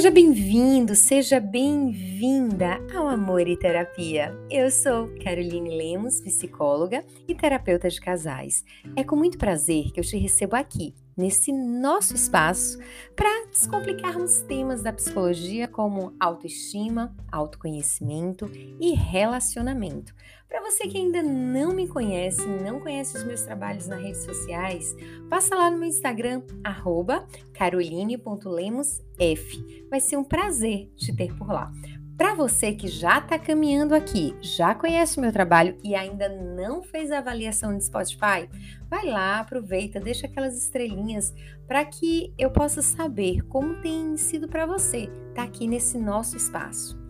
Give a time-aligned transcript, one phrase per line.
[0.00, 4.34] Seja bem-vindo, seja bem-vinda ao Amor e Terapia.
[4.50, 8.64] Eu sou Caroline Lemos, psicóloga e terapeuta de casais.
[8.96, 12.78] É com muito prazer que eu te recebo aqui, nesse nosso espaço,
[13.14, 20.14] para descomplicarmos temas da psicologia como autoestima, autoconhecimento e relacionamento.
[20.48, 24.96] Para você que ainda não me conhece, não conhece os meus trabalhos nas redes sociais,
[25.28, 26.42] passa lá no meu Instagram,
[27.52, 29.04] caroline.lemosf.
[29.90, 31.70] Vai ser um prazer te ter por lá.
[32.20, 36.82] Para você que já está caminhando aqui, já conhece o meu trabalho e ainda não
[36.82, 38.46] fez a avaliação de Spotify,
[38.90, 41.32] vai lá, aproveita, deixa aquelas estrelinhas
[41.66, 46.36] para que eu possa saber como tem sido para você estar tá aqui nesse nosso
[46.36, 47.00] espaço.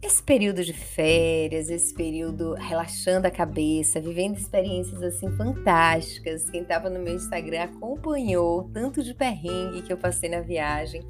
[0.00, 6.48] Esse período de férias, esse período relaxando a cabeça, vivendo experiências assim fantásticas.
[6.48, 11.04] Quem estava no meu Instagram acompanhou tanto de perrengue que eu passei na viagem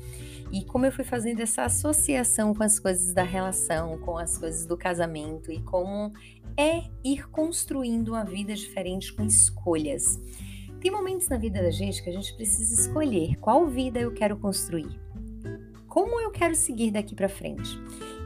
[0.52, 4.66] e como eu fui fazendo essa associação com as coisas da relação, com as coisas
[4.66, 6.12] do casamento e como
[6.56, 10.18] é ir construindo uma vida diferente com escolhas.
[10.80, 14.36] Tem momentos na vida da gente que a gente precisa escolher qual vida eu quero
[14.36, 15.00] construir.
[15.88, 17.78] Como eu quero seguir daqui para frente?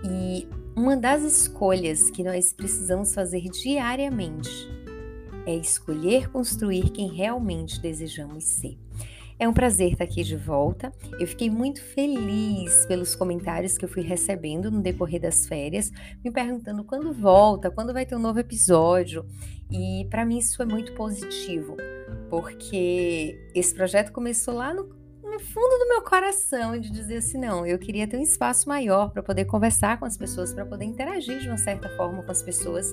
[0.04, 4.50] E uma das escolhas que nós precisamos fazer diariamente
[5.46, 8.78] é escolher construir quem realmente desejamos ser.
[9.40, 10.92] É um prazer estar aqui de volta.
[11.18, 15.90] Eu fiquei muito feliz pelos comentários que eu fui recebendo no decorrer das férias,
[16.22, 19.24] me perguntando quando volta, quando vai ter um novo episódio.
[19.72, 21.74] E para mim isso é muito positivo,
[22.28, 27.64] porque esse projeto começou lá no no fundo do meu coração de dizer assim, não,
[27.64, 31.38] eu queria ter um espaço maior para poder conversar com as pessoas, para poder interagir
[31.38, 32.92] de uma certa forma com as pessoas.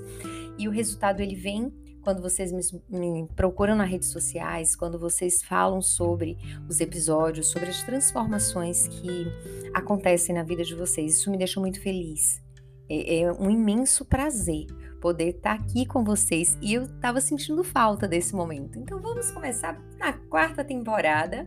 [0.57, 1.73] E o resultado ele vem
[2.07, 6.37] quando vocês me, me, procuram nas redes sociais, quando vocês falam sobre
[6.69, 9.27] os episódios, sobre as transformações que
[9.73, 11.15] acontecem na vida de vocês.
[11.15, 12.41] Isso me deixa muito feliz.
[12.89, 14.67] É, é um imenso prazer
[15.01, 18.79] poder estar aqui com vocês e eu estava sentindo falta desse momento.
[18.79, 21.45] Então vamos começar na quarta temporada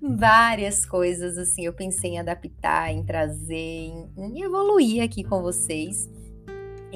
[0.00, 6.08] várias coisas assim eu pensei em adaptar, em trazer, em, em, evoluir aqui com vocês.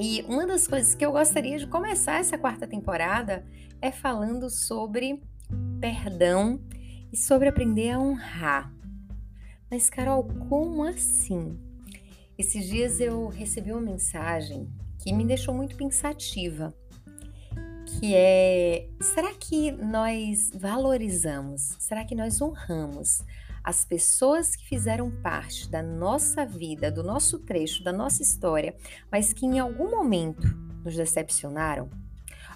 [0.03, 3.45] E uma das coisas que eu gostaria de começar essa quarta temporada
[3.83, 5.23] é falando sobre
[5.79, 6.59] perdão
[7.13, 8.73] e sobre aprender a honrar.
[9.71, 11.61] Mas Carol, como assim?
[12.39, 16.75] Esses dias eu recebi uma mensagem que me deixou muito pensativa
[17.85, 21.77] que é: será que nós valorizamos?
[21.79, 23.23] Será que nós honramos
[23.63, 28.75] as pessoas que fizeram parte da nossa vida, do nosso trecho, da nossa história,
[29.11, 30.47] mas que em algum momento
[30.85, 31.91] nos decepcionaram?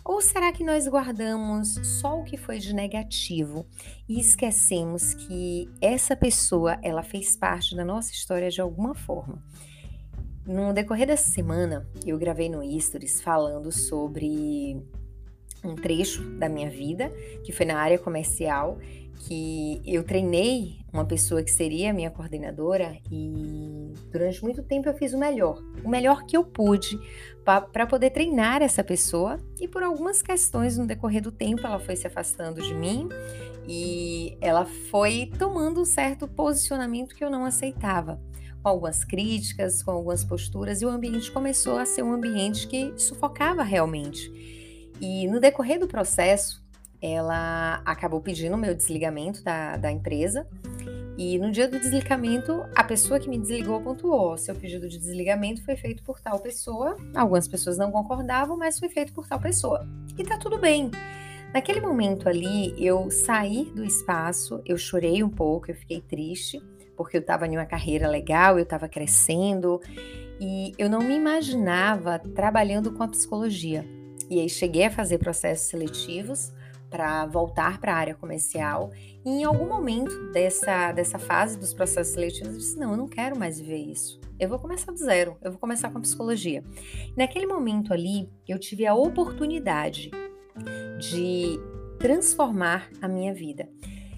[0.05, 3.67] Ou será que nós guardamos só o que foi de negativo
[4.07, 9.43] e esquecemos que essa pessoa, ela fez parte da nossa história de alguma forma?
[10.47, 14.77] No decorrer dessa semana, eu gravei no Stories falando sobre
[15.65, 17.11] um trecho da minha vida,
[17.43, 18.79] que foi na área comercial,
[19.21, 25.15] que eu treinei uma pessoa que seria minha coordenadora e durante muito tempo eu fiz
[25.15, 26.99] o melhor, o melhor que eu pude
[27.45, 31.97] para poder treinar essa pessoa e por algumas questões no decorrer do tempo ela foi
[31.97, 33.09] se afastando de mim
[33.67, 38.21] e ela foi tomando um certo posicionamento que eu não aceitava
[38.63, 42.95] com algumas críticas, com algumas posturas, e o ambiente começou a ser um ambiente que
[42.97, 44.33] sufocava realmente.
[45.01, 46.65] E no decorrer do processo,
[47.01, 50.47] ela acabou pedindo o meu desligamento da, da empresa.
[51.17, 55.63] E no dia do desligamento, a pessoa que me desligou pontuou: seu pedido de desligamento
[55.65, 56.97] foi feito por tal pessoa.
[57.15, 59.87] Algumas pessoas não concordavam, mas foi feito por tal pessoa.
[60.19, 60.91] E tá tudo bem.
[61.53, 66.61] Naquele momento ali, eu saí do espaço, eu chorei um pouco, eu fiquei triste,
[66.97, 69.81] porque eu estava em uma carreira legal, eu estava crescendo
[70.41, 73.87] e eu não me imaginava trabalhando com a psicologia.
[74.31, 76.53] E aí cheguei a fazer processos seletivos
[76.91, 78.91] para voltar para a área comercial.
[79.25, 83.09] E em algum momento dessa, dessa fase dos processos seletivos, eu disse: não, eu não
[83.09, 84.21] quero mais viver isso.
[84.39, 86.63] Eu vou começar do zero, eu vou começar com a psicologia.
[87.17, 90.11] Naquele momento ali, eu tive a oportunidade
[90.99, 91.59] de
[91.99, 93.69] transformar a minha vida.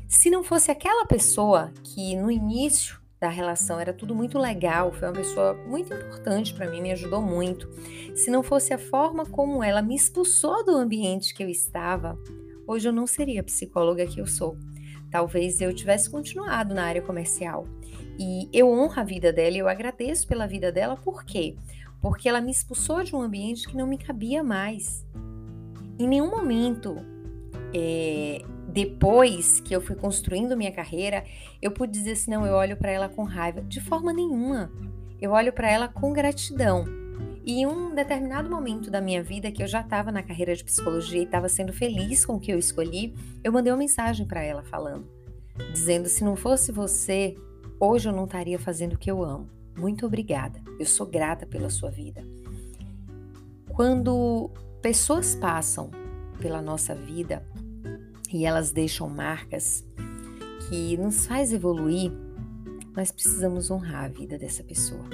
[0.08, 5.08] Se não fosse aquela pessoa que no início da relação, era tudo muito legal, foi
[5.08, 7.68] uma pessoa muito importante para mim, me ajudou muito.
[8.14, 12.16] Se não fosse a forma como ela me expulsou do ambiente que eu estava,
[12.68, 14.56] hoje eu não seria a psicóloga que eu sou.
[15.10, 17.66] Talvez eu tivesse continuado na área comercial.
[18.16, 21.56] E eu honro a vida dela e eu agradeço pela vida dela, por quê?
[22.00, 25.04] Porque ela me expulsou de um ambiente que não me cabia mais.
[25.98, 26.94] Em nenhum momento
[27.74, 28.40] é,
[28.76, 31.24] depois que eu fui construindo minha carreira,
[31.62, 33.62] eu pude dizer assim: não, eu olho para ela com raiva.
[33.62, 34.70] De forma nenhuma.
[35.18, 36.84] Eu olho para ela com gratidão.
[37.42, 40.62] E em um determinado momento da minha vida, que eu já estava na carreira de
[40.62, 44.42] psicologia e estava sendo feliz com o que eu escolhi, eu mandei uma mensagem para
[44.42, 45.08] ela falando,
[45.72, 47.34] dizendo: se não fosse você,
[47.80, 49.48] hoje eu não estaria fazendo o que eu amo.
[49.74, 50.60] Muito obrigada.
[50.78, 52.22] Eu sou grata pela sua vida.
[53.70, 54.50] Quando
[54.82, 55.90] pessoas passam
[56.38, 57.42] pela nossa vida
[58.36, 59.82] e elas deixam marcas
[60.68, 62.12] que nos faz evoluir,
[62.94, 65.04] nós precisamos honrar a vida dessa pessoa.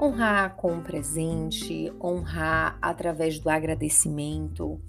[0.00, 4.80] Honrar com um presente, honrar através do agradecimento,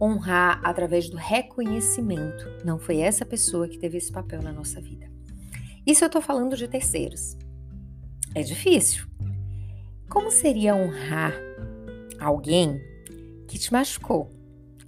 [0.00, 2.46] honrar através do reconhecimento.
[2.64, 5.10] Não foi essa pessoa que teve esse papel na nossa vida.
[5.86, 7.36] Isso eu estou falando de terceiros.
[8.34, 9.06] É difícil.
[10.08, 11.34] Como seria honrar
[12.18, 12.80] alguém
[13.46, 14.30] que te machucou?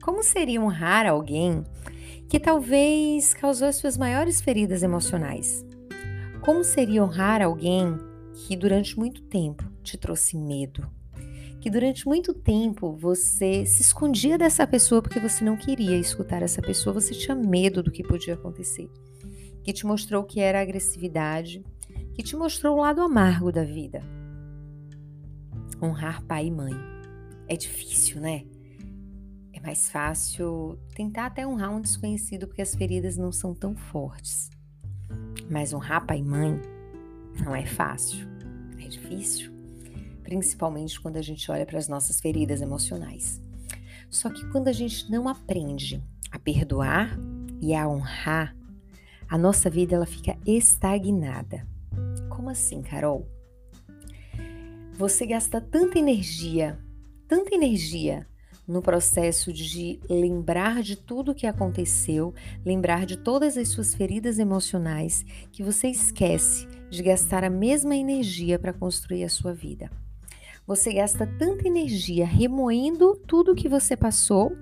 [0.01, 1.65] Como seria honrar alguém
[2.33, 5.67] que talvez causou as suas maiores feridas emocionais?
[6.41, 7.95] Como seria honrar alguém
[8.33, 10.91] que durante muito tempo te trouxe medo,
[11.61, 16.63] que durante muito tempo você se escondia dessa pessoa porque você não queria escutar essa
[16.63, 18.89] pessoa, você tinha medo do que podia acontecer,
[19.63, 21.63] que te mostrou que era agressividade,
[22.15, 24.03] que te mostrou o lado amargo da vida.
[25.83, 26.73] Honrar pai e mãe.
[27.47, 28.47] É difícil, né?
[29.63, 34.51] Mais fácil tentar até honrar um desconhecido porque as feridas não são tão fortes.
[35.51, 36.61] Mas honrar pai e mãe
[37.45, 38.27] não é fácil,
[38.79, 39.53] é difícil
[40.33, 43.39] principalmente quando a gente olha para as nossas feridas emocionais.
[44.09, 47.19] Só que quando a gente não aprende a perdoar
[47.61, 48.57] e a honrar,
[49.29, 51.67] a nossa vida ela fica estagnada.
[52.31, 53.29] Como assim, Carol?
[54.95, 56.79] Você gasta tanta energia,
[57.29, 58.27] tanta energia
[58.73, 62.35] no processo de lembrar de tudo o que aconteceu,
[62.65, 68.59] lembrar de todas as suas feridas emocionais, que você esquece de gastar a mesma energia
[68.59, 69.91] para construir a sua vida.
[70.67, 74.57] Você gasta tanta energia remoendo tudo que você passou,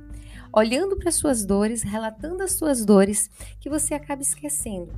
[0.52, 3.30] olhando para suas dores, relatando as suas dores,
[3.60, 4.92] que você acaba esquecendo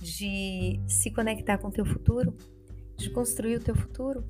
[0.00, 2.34] de se conectar com o teu futuro,
[2.96, 4.24] de construir o teu futuro.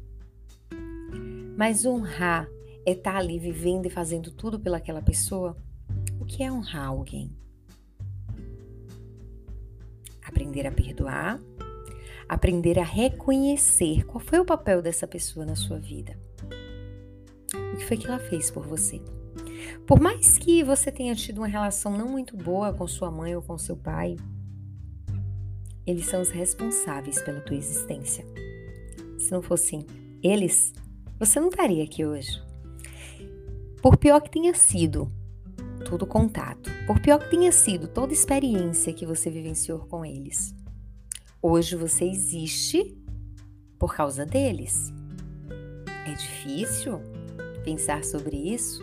[1.56, 2.46] Mas honrar
[2.88, 5.56] é estar tá ali vivendo e fazendo tudo pelaquela pessoa.
[6.20, 7.30] O que é honrar alguém?
[10.22, 11.40] Aprender a perdoar
[12.28, 16.18] aprender a reconhecer qual foi o papel dessa pessoa na sua vida.
[17.72, 19.00] O que foi que ela fez por você?
[19.86, 23.42] Por mais que você tenha tido uma relação não muito boa com sua mãe ou
[23.42, 24.16] com seu pai,
[25.86, 28.24] eles são os responsáveis pela tua existência.
[29.18, 29.86] Se não fossem
[30.22, 30.74] eles,
[31.18, 32.47] você não estaria aqui hoje.
[33.82, 35.10] Por pior que tenha sido
[35.88, 40.54] todo contato, por pior que tenha sido toda experiência que você vivenciou com eles,
[41.40, 42.98] Hoje você existe
[43.78, 44.92] por causa deles.
[46.04, 47.00] É difícil
[47.64, 48.82] pensar sobre isso.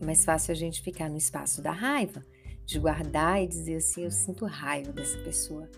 [0.00, 2.24] É mais fácil a gente ficar no espaço da raiva,
[2.64, 5.68] de guardar e dizer assim: eu sinto raiva dessa pessoa.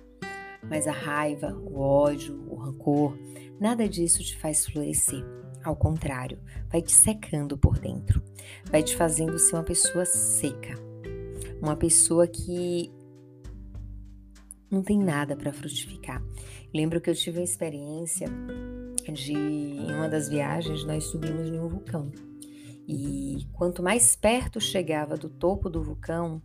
[0.63, 3.19] Mas a raiva, o ódio, o rancor,
[3.59, 5.25] nada disso te faz florescer.
[5.67, 6.39] Ao contrário,
[6.71, 8.23] vai te secando por dentro,
[8.71, 10.77] vai te fazendo ser uma pessoa seca,
[11.61, 12.89] uma pessoa que
[14.71, 16.23] não tem nada para frutificar.
[16.73, 18.29] Lembro que eu tive uma experiência
[19.13, 22.13] de em uma das viagens nós subimos em um vulcão.
[22.87, 26.41] E quanto mais perto chegava do topo do vulcão,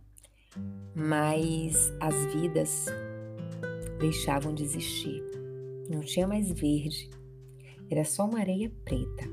[0.96, 2.86] mais as vidas
[4.00, 5.22] deixavam de existir.
[5.88, 7.08] Não tinha mais verde,
[7.92, 9.28] era só uma areia preta.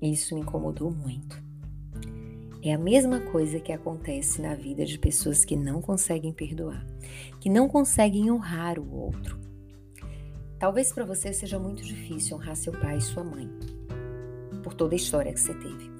[0.00, 1.42] Isso me incomodou muito.
[2.62, 6.86] É a mesma coisa que acontece na vida de pessoas que não conseguem perdoar,
[7.40, 9.38] que não conseguem honrar o outro.
[10.58, 13.48] Talvez para você seja muito difícil honrar seu pai e sua mãe,
[14.62, 15.90] por toda a história que você teve.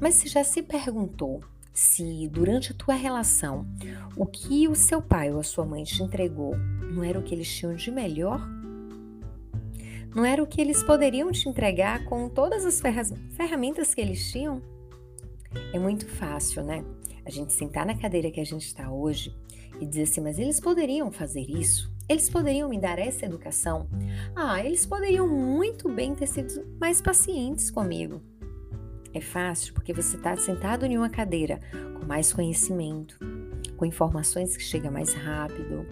[0.00, 3.66] Mas você já se perguntou se durante a tua relação
[4.16, 6.54] o que o seu pai ou a sua mãe te entregou
[6.92, 8.61] não era o que eles tinham de melhor?
[10.14, 12.82] Não era o que eles poderiam te entregar com todas as
[13.34, 14.62] ferramentas que eles tinham?
[15.72, 16.84] É muito fácil, né?
[17.24, 19.34] A gente sentar na cadeira que a gente está hoje
[19.80, 21.90] e dizer assim, mas eles poderiam fazer isso?
[22.08, 23.88] Eles poderiam me dar essa educação?
[24.36, 28.20] Ah, eles poderiam muito bem ter sido mais pacientes comigo.
[29.14, 31.60] É fácil porque você está sentado em uma cadeira
[31.98, 33.18] com mais conhecimento,
[33.76, 35.86] com informações que chegam mais rápido,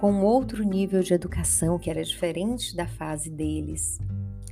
[0.00, 3.98] com outro nível de educação que era diferente da fase deles.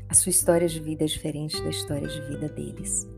[0.07, 3.09] A sua história de vida é diferente da história de vida deles.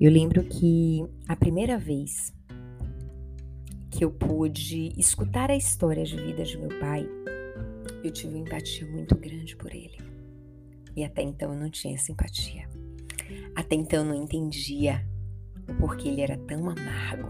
[0.00, 2.32] Eu lembro que a primeira vez
[3.90, 7.04] que eu pude escutar a história de vida de meu pai,
[8.04, 9.98] eu tive uma empatia muito grande por ele.
[10.94, 12.68] E até então eu não tinha simpatia.
[13.56, 15.04] Até então eu não entendia
[15.68, 17.28] o porquê ele era tão amargo,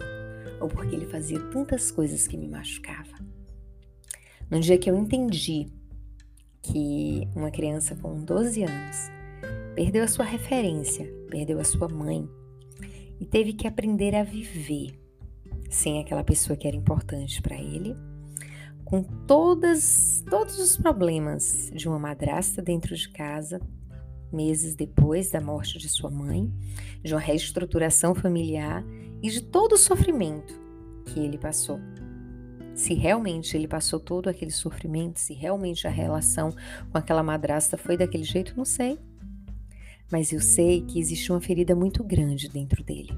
[0.61, 3.18] ou porque ele fazia tantas coisas que me machucavam.
[4.51, 5.67] No dia que eu entendi
[6.63, 8.97] que uma criança com 12 anos
[9.75, 12.27] perdeu a sua referência, perdeu a sua mãe
[13.21, 14.99] e teve que aprender a viver
[15.69, 17.95] sem aquela pessoa que era importante para ele,
[18.85, 23.61] com todas todos os problemas de uma madrasta dentro de casa,
[24.33, 26.51] meses depois da morte de sua mãe,
[27.03, 28.83] de uma reestruturação familiar
[29.23, 30.59] e de todo o sofrimento
[31.05, 31.79] que ele passou.
[32.79, 36.53] Se realmente ele passou todo aquele sofrimento, se realmente a relação
[36.93, 38.97] com aquela madrasta foi daquele jeito, não sei.
[40.13, 43.11] Mas eu sei que existe uma ferida muito grande dentro dele.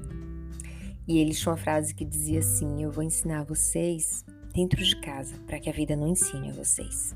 [1.07, 5.37] E ele tinha uma frase que dizia assim: Eu vou ensinar vocês dentro de casa,
[5.45, 7.15] para que a vida não ensine a vocês.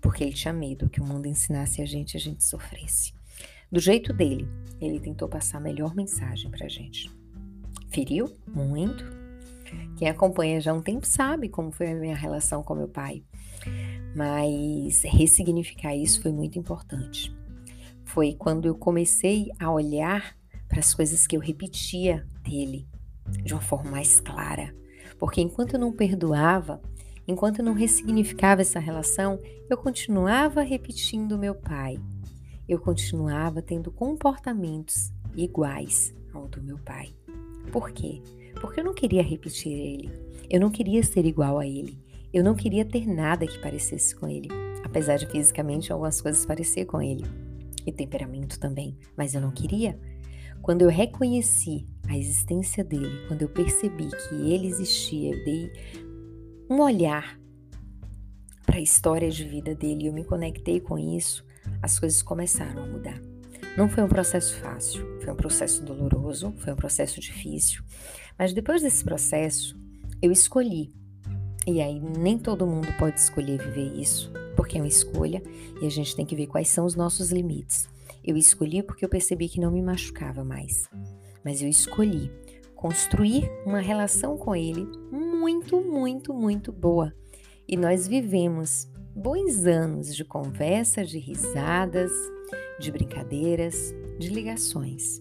[0.00, 3.12] Porque ele tinha medo que o mundo ensinasse a gente e a gente sofresse.
[3.70, 4.46] Do jeito dele,
[4.80, 7.10] ele tentou passar a melhor mensagem para a gente.
[7.90, 9.13] Feriu muito.
[9.96, 13.22] Quem acompanha já há um tempo sabe como foi a minha relação com meu pai.
[14.14, 17.34] Mas ressignificar isso foi muito importante.
[18.04, 20.36] Foi quando eu comecei a olhar
[20.68, 22.86] para as coisas que eu repetia dele
[23.44, 24.74] de uma forma mais clara.
[25.18, 26.80] Porque enquanto eu não perdoava,
[27.26, 29.40] enquanto eu não ressignificava essa relação,
[29.70, 31.98] eu continuava repetindo meu pai,
[32.68, 37.14] eu continuava tendo comportamentos iguais ao do meu pai.
[37.72, 38.20] Por quê?
[38.60, 40.10] Porque eu não queria repetir ele,
[40.50, 41.98] eu não queria ser igual a ele,
[42.32, 44.48] eu não queria ter nada que parecesse com ele,
[44.84, 47.24] apesar de fisicamente algumas coisas parecer com ele
[47.86, 49.98] e temperamento também, mas eu não queria.
[50.62, 55.72] Quando eu reconheci a existência dele, quando eu percebi que ele existia, eu dei
[56.70, 57.38] um olhar
[58.64, 61.44] para a história de vida dele e eu me conectei com isso,
[61.82, 63.33] as coisas começaram a mudar.
[63.76, 67.82] Não foi um processo fácil, foi um processo doloroso, foi um processo difícil,
[68.38, 69.76] mas depois desse processo,
[70.22, 70.92] eu escolhi.
[71.66, 75.42] E aí, nem todo mundo pode escolher viver isso, porque é uma escolha
[75.82, 77.88] e a gente tem que ver quais são os nossos limites.
[78.22, 80.88] Eu escolhi porque eu percebi que não me machucava mais,
[81.44, 82.30] mas eu escolhi
[82.76, 87.12] construir uma relação com ele muito, muito, muito boa.
[87.66, 92.12] E nós vivemos bons anos de conversa, de risadas,
[92.78, 95.20] de brincadeiras, de ligações.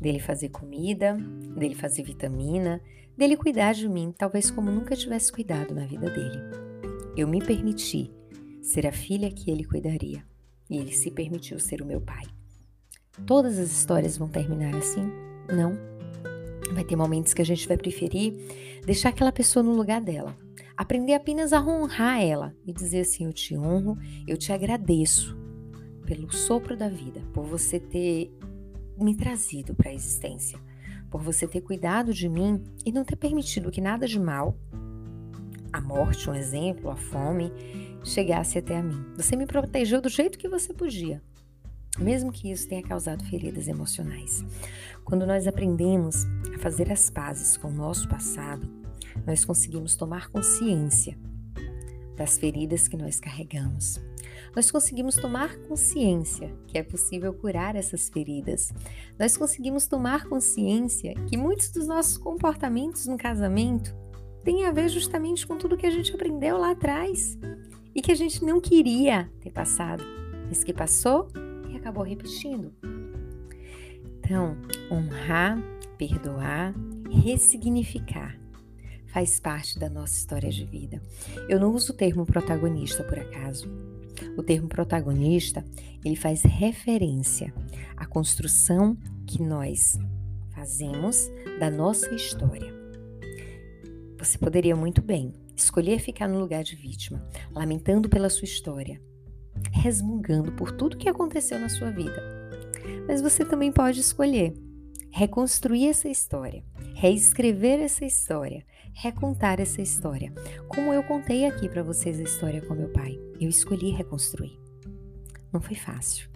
[0.00, 1.16] Dele fazer comida,
[1.56, 2.80] dele fazer vitamina,
[3.16, 6.38] dele cuidar de mim, talvez como nunca tivesse cuidado na vida dele.
[7.16, 8.10] Eu me permiti
[8.60, 10.24] ser a filha que ele cuidaria
[10.68, 12.24] e ele se permitiu ser o meu pai.
[13.26, 15.08] Todas as histórias vão terminar assim?
[15.48, 15.72] Não.
[16.74, 18.34] Vai ter momentos que a gente vai preferir
[18.84, 20.36] deixar aquela pessoa no lugar dela,
[20.76, 25.36] Aprender apenas a honrar ela e dizer assim: Eu te honro, eu te agradeço
[26.04, 28.30] pelo sopro da vida, por você ter
[28.98, 30.58] me trazido para a existência,
[31.10, 34.56] por você ter cuidado de mim e não ter permitido que nada de mal,
[35.72, 37.52] a morte, um exemplo, a fome,
[38.04, 39.04] chegasse até a mim.
[39.16, 41.20] Você me protegeu do jeito que você podia,
[41.98, 44.44] mesmo que isso tenha causado feridas emocionais.
[45.04, 48.68] Quando nós aprendemos a fazer as pazes com o nosso passado,
[49.26, 51.16] nós conseguimos tomar consciência
[52.16, 54.00] das feridas que nós carregamos.
[54.54, 58.72] Nós conseguimos tomar consciência que é possível curar essas feridas.
[59.18, 63.94] Nós conseguimos tomar consciência que muitos dos nossos comportamentos no casamento
[64.44, 67.38] têm a ver justamente com tudo que a gente aprendeu lá atrás
[67.94, 70.04] e que a gente não queria ter passado,
[70.46, 71.28] mas que passou
[71.70, 72.72] e acabou repetindo.
[74.18, 74.56] Então,
[74.90, 75.58] honrar,
[75.98, 76.74] perdoar,
[77.10, 78.43] ressignificar
[79.14, 81.00] faz parte da nossa história de vida.
[81.48, 83.70] Eu não uso o termo protagonista por acaso.
[84.36, 85.64] O termo protagonista,
[86.04, 87.54] ele faz referência
[87.96, 89.96] à construção que nós
[90.50, 91.30] fazemos
[91.60, 92.74] da nossa história.
[94.18, 99.00] Você poderia muito bem escolher ficar no lugar de vítima, lamentando pela sua história,
[99.70, 102.20] resmungando por tudo que aconteceu na sua vida.
[103.06, 104.54] Mas você também pode escolher
[105.14, 110.32] reconstruir essa história, reescrever essa história, recontar essa história.
[110.66, 114.58] Como eu contei aqui para vocês a história com meu pai, eu escolhi reconstruir.
[115.52, 116.28] Não foi fácil.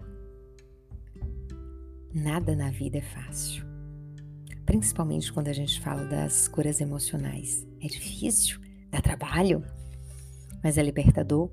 [2.14, 3.64] Nada na vida é fácil.
[4.64, 7.66] Principalmente quando a gente fala das curas emocionais.
[7.80, 8.60] É difícil,
[8.92, 9.64] dá trabalho,
[10.62, 11.50] mas é libertador.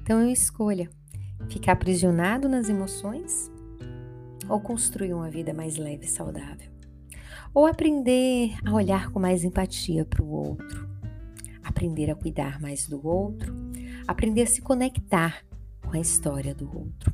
[0.00, 0.88] Então eu escolha
[1.48, 3.51] ficar aprisionado nas emoções
[4.48, 6.70] ou construir uma vida mais leve e saudável.
[7.54, 10.88] ou aprender a olhar com mais empatia para o outro,
[11.62, 13.54] aprender a cuidar mais do outro,
[14.06, 15.44] aprender a se conectar
[15.82, 17.12] com a história do outro.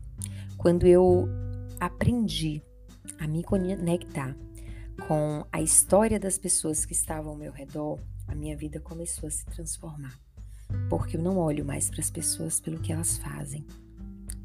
[0.57, 1.29] Quando eu
[1.81, 2.63] aprendi
[3.19, 4.37] a me conectar
[5.07, 9.31] com a história das pessoas que estavam ao meu redor, a minha vida começou a
[9.31, 10.19] se transformar.
[10.89, 13.67] Porque eu não olho mais para as pessoas pelo que elas fazem.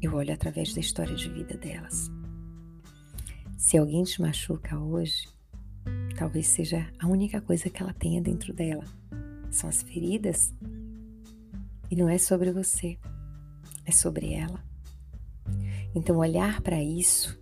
[0.00, 2.10] Eu olho através da história de vida delas.
[3.64, 5.26] Se alguém te machuca hoje,
[6.18, 8.84] talvez seja a única coisa que ela tenha dentro dela.
[9.50, 10.52] São as feridas.
[11.90, 12.98] E não é sobre você,
[13.86, 14.62] é sobre ela.
[15.94, 17.40] Então, olhar para isso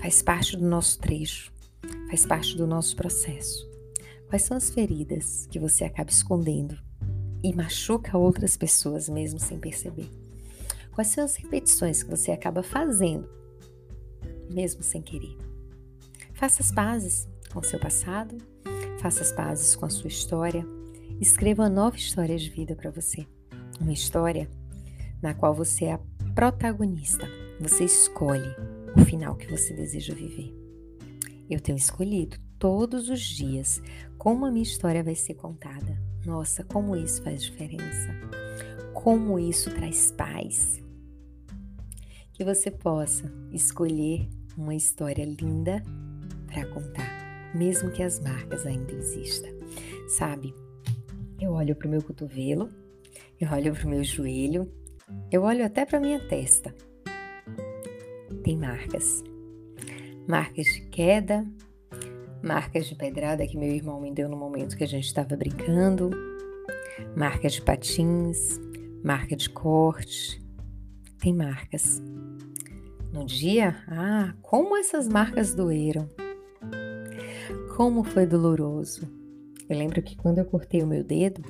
[0.00, 1.52] faz parte do nosso trecho,
[2.08, 3.68] faz parte do nosso processo.
[4.30, 6.78] Quais são as feridas que você acaba escondendo
[7.44, 10.10] e machuca outras pessoas mesmo sem perceber?
[10.94, 13.28] Quais são as repetições que você acaba fazendo
[14.50, 15.49] mesmo sem querer?
[16.40, 18.38] Faça as pazes com seu passado,
[18.98, 20.66] faça as pazes com a sua história,
[21.20, 23.26] escreva uma nova história de vida para você.
[23.78, 24.48] Uma história
[25.20, 26.00] na qual você é a
[26.34, 27.28] protagonista.
[27.60, 28.56] Você escolhe
[28.96, 30.50] o final que você deseja viver.
[31.50, 33.82] Eu tenho escolhido todos os dias
[34.16, 36.02] como a minha história vai ser contada.
[36.24, 38.14] Nossa, como isso faz diferença.
[38.94, 40.82] Como isso traz paz.
[42.32, 45.82] Que você possa escolher uma história linda
[46.50, 49.48] para contar, mesmo que as marcas ainda existam.
[50.08, 50.52] Sabe,
[51.40, 52.68] eu olho para o meu cotovelo,
[53.40, 54.70] eu olho para o meu joelho,
[55.30, 56.74] eu olho até para minha testa.
[58.42, 59.22] Tem marcas.
[60.28, 61.46] Marcas de queda,
[62.42, 66.10] marcas de pedrada que meu irmão me deu no momento que a gente estava brincando,
[67.16, 68.60] marcas de patins,
[69.02, 70.40] marca de corte.
[71.18, 72.02] Tem marcas.
[73.12, 76.08] No dia, ah, como essas marcas doeram.
[77.80, 79.08] Como foi doloroso.
[79.66, 81.40] Eu lembro que quando eu cortei o meu dedo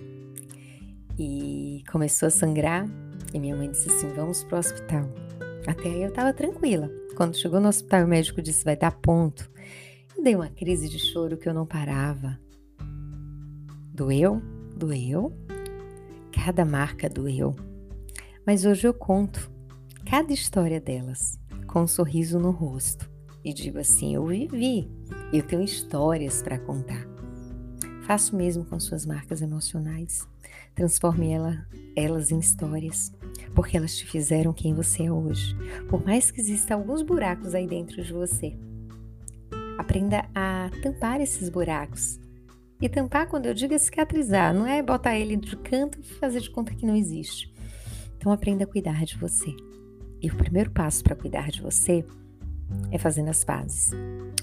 [1.18, 2.86] e começou a sangrar,
[3.34, 5.08] e minha mãe disse assim: vamos pro hospital.
[5.66, 6.88] Até aí eu tava tranquila.
[7.16, 9.50] Quando chegou no hospital, o médico disse: vai dar ponto.
[10.16, 12.38] Eu dei uma crise de choro que eu não parava.
[13.92, 14.40] Doeu?
[14.76, 15.32] Doeu?
[16.30, 17.56] Cada marca doeu.
[18.46, 19.50] Mas hoje eu conto
[20.08, 23.09] cada história delas com um sorriso no rosto
[23.44, 24.90] e digo assim: eu vivi,
[25.32, 27.06] eu tenho histórias para contar.
[28.02, 30.26] Faço mesmo com suas marcas emocionais.
[30.74, 33.12] Transforme ela, elas em histórias,
[33.54, 35.54] porque elas te fizeram quem você é hoje.
[35.88, 38.56] Por mais que existam alguns buracos aí dentro de você,
[39.78, 42.18] aprenda a tampar esses buracos.
[42.80, 46.40] E tampar, quando eu digo é cicatrizar, não é botar ele de canto e fazer
[46.40, 47.52] de conta que não existe.
[48.16, 49.54] Então aprenda a cuidar de você.
[50.22, 52.04] E o primeiro passo para cuidar de você
[52.90, 53.90] é fazendo as pazes,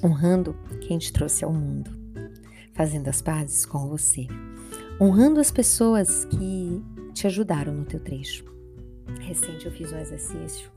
[0.04, 1.92] honrando quem te trouxe ao mundo,
[2.74, 4.28] fazendo as pazes com você,
[5.00, 8.46] honrando as pessoas que te ajudaram no teu trecho.
[9.20, 10.72] Recente eu fiz um exercício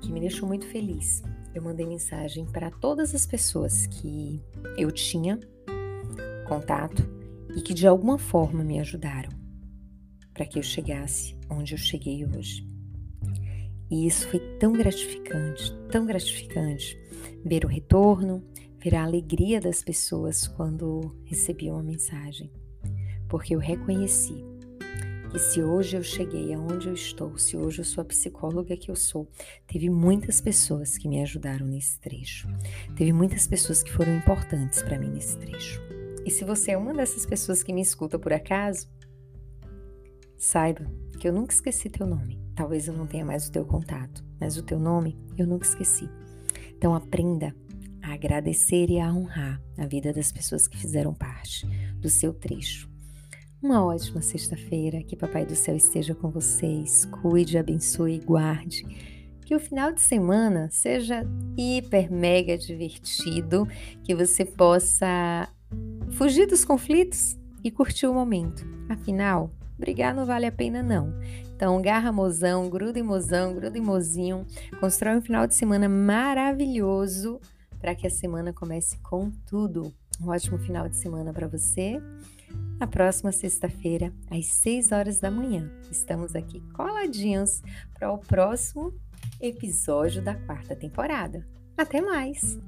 [0.00, 1.22] que me deixou muito feliz.
[1.54, 4.42] Eu mandei mensagem para todas as pessoas que
[4.76, 5.38] eu tinha
[6.48, 7.08] contato
[7.56, 9.30] e que de alguma forma me ajudaram
[10.34, 12.71] para que eu chegasse onde eu cheguei hoje.
[13.92, 16.98] E isso foi tão gratificante, tão gratificante
[17.44, 18.42] ver o retorno,
[18.78, 22.50] ver a alegria das pessoas quando recebiam uma mensagem.
[23.28, 24.42] Porque eu reconheci
[25.30, 28.90] que se hoje eu cheguei aonde eu estou, se hoje eu sou a psicóloga que
[28.90, 29.28] eu sou,
[29.66, 32.48] teve muitas pessoas que me ajudaram nesse trecho.
[32.96, 35.82] Teve muitas pessoas que foram importantes para mim nesse trecho.
[36.24, 38.88] E se você é uma dessas pessoas que me escuta por acaso,
[40.38, 42.41] saiba que eu nunca esqueci teu nome.
[42.54, 46.08] Talvez eu não tenha mais o teu contato, mas o teu nome eu nunca esqueci.
[46.76, 47.54] Então aprenda
[48.02, 52.90] a agradecer e a honrar a vida das pessoas que fizeram parte do seu trecho.
[53.62, 58.82] Uma ótima sexta-feira, que Papai do Céu esteja com vocês, cuide, abençoe e guarde.
[59.46, 61.24] Que o final de semana seja
[61.56, 63.68] hiper mega divertido,
[64.02, 65.48] que você possa
[66.10, 68.66] fugir dos conflitos e curtir o momento.
[68.88, 71.14] Afinal, brigar não vale a pena não.
[71.62, 74.44] Então, garra mozão, gruda em mozão, gruda em mozinho.
[74.80, 77.40] Constrói um final de semana maravilhoso
[77.78, 79.94] para que a semana comece com tudo.
[80.20, 82.02] Um ótimo final de semana para você.
[82.80, 87.62] Na próxima sexta-feira, às 6 horas da manhã, estamos aqui coladinhos
[87.94, 88.92] para o próximo
[89.40, 91.46] episódio da quarta temporada.
[91.78, 92.58] Até mais!